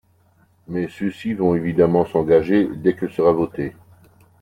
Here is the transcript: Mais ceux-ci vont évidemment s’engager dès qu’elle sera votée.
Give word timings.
Mais 0.67 0.87
ceux-ci 0.87 1.35
vont 1.35 1.53
évidemment 1.53 2.05
s’engager 2.07 2.67
dès 2.77 2.95
qu’elle 2.95 3.13
sera 3.13 3.33
votée. 3.33 3.75